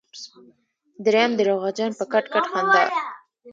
[1.05, 2.87] دريم درواغجن په کټ کټ وخندل.